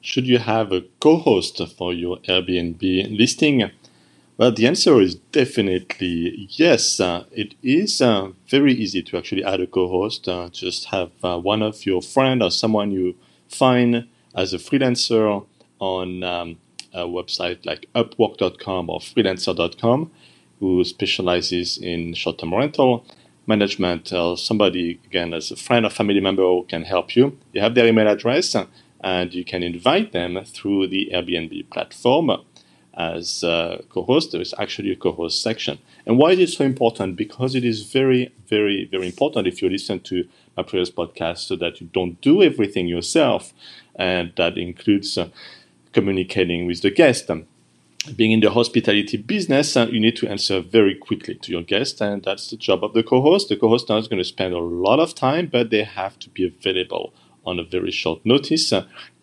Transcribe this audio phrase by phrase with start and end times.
[0.00, 3.70] should you have a co-host for your Airbnb listing?
[4.38, 6.98] Well, the answer is definitely yes.
[6.98, 10.26] Uh, it is uh, very easy to actually add a co-host.
[10.26, 13.16] Uh, just have uh, one of your friend or someone you
[13.48, 15.44] find as a freelancer
[15.78, 16.56] on um,
[16.94, 20.10] a website like Upwork.com or Freelancer.com
[20.58, 23.04] who specializes in short-term rental
[23.46, 27.36] management or somebody again as a friend or family member who can help you.
[27.52, 28.54] You have their email address
[29.02, 32.30] and you can invite them through the Airbnb platform
[32.94, 34.32] as a co-host.
[34.32, 35.78] There is actually a co-host section.
[36.06, 37.16] And why is it so important?
[37.16, 41.56] Because it is very, very, very important if you listen to my previous podcast so
[41.56, 43.52] that you don't do everything yourself.
[43.94, 45.28] And that includes uh,
[45.92, 47.30] communicating with the guest.
[48.16, 52.00] Being in the hospitality business, uh, you need to answer very quickly to your guest,
[52.00, 53.50] and that's the job of the co-host.
[53.50, 56.30] The co-host now is going to spend a lot of time, but they have to
[56.30, 57.12] be available
[57.46, 58.72] on a very short notice.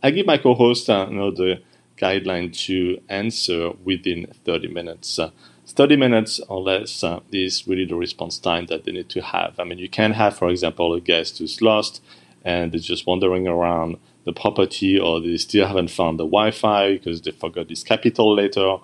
[0.03, 1.62] I give my co-host you know, the
[1.98, 5.20] guideline to answer within 30 minutes.
[5.20, 5.32] Uh,
[5.68, 9.59] 30 minutes or less uh, is really the response time that they need to have.
[9.59, 12.01] I mean, you can have, for example, a guest who's lost
[12.46, 16.93] and is just wandering around the property, or they still haven't found the Wi Fi
[16.93, 18.77] because they forgot this capital letter,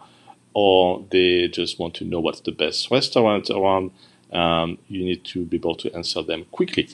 [0.54, 3.92] or they just want to know what's the best restaurant around.
[4.32, 6.90] Um, you need to be able to answer them quickly.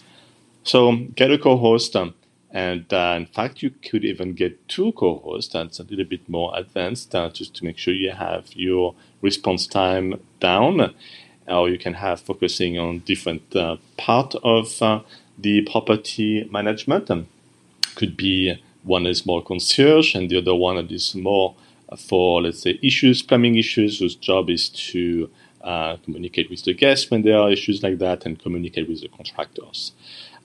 [0.64, 1.96] So, get a co host.
[1.96, 2.14] Um,
[2.52, 5.54] and uh, in fact, you could even get two co-hosts.
[5.54, 9.68] That's a little bit more advanced, uh, just to make sure you have your response
[9.68, 10.94] time down.
[11.48, 15.02] Or you can have focusing on different uh, part of uh,
[15.38, 17.10] the property management.
[17.96, 21.56] Could be one is more concierge, and the other one is more
[21.98, 25.30] for let's say issues, plumbing issues, whose job is to
[25.62, 29.10] uh, communicate with the guests when there are issues like that, and communicate with the
[29.10, 29.94] contractors.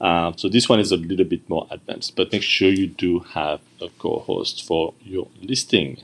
[0.01, 3.21] Uh, so this one is a little bit more advanced, but make sure you do
[3.21, 5.99] have a co-host for your listing.